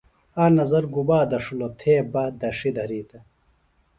[0.43, 3.17] آ نظر گُبا دڇھلوۡ تھے بہ دڇھی دھرِیتہ۔